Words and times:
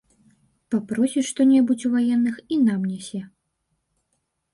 Папросіць 0.75 1.25
што-небудзь 1.31 1.85
у 1.89 1.91
ваенных 1.97 2.35
і 2.55 2.57
нам 2.69 2.81
нясе. 2.95 3.21